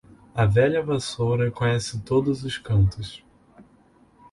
[0.33, 3.23] A velha vassoura conhece todos os cantos.